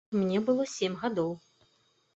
Мне 0.19 0.39
было 0.47 0.65
сем 0.71 0.97
гадоў. 1.05 1.31